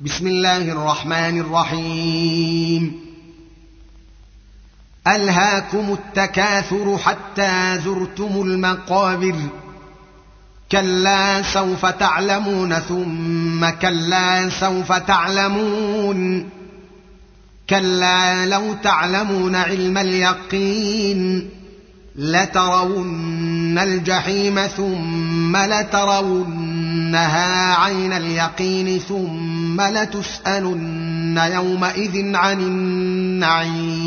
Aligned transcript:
بسم 0.00 0.26
الله 0.26 0.72
الرحمن 0.72 1.40
الرحيم. 1.40 3.00
ألهاكم 5.06 5.92
التكاثر 5.92 6.98
حتى 6.98 7.78
زرتم 7.84 8.42
المقابر. 8.42 9.34
كلا 10.72 11.42
سوف 11.42 11.86
تعلمون 11.86 12.74
ثم 12.74 13.70
كلا 13.70 14.50
سوف 14.50 14.92
تعلمون. 14.92 16.48
كلا 17.70 18.46
لو 18.46 18.74
تعلمون 18.74 19.54
علم 19.54 19.98
اليقين 19.98 21.50
لترون 22.16 23.78
الجحيم 23.78 24.66
ثم 24.66 25.56
لترونها 26.96 27.74
عين 27.74 28.12
اليقين 28.12 28.98
ثم 28.98 29.80
لتسألن 29.80 31.38
يومئذ 31.52 32.36
عن 32.36 32.60
النعيم. 32.60 34.06